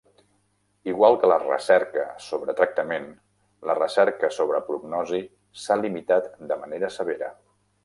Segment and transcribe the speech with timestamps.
[0.91, 3.05] Igual que la recerca sobre tractament,
[3.71, 5.23] la recerca sobre prognosi
[5.67, 7.33] s'ha limitat de manera severa.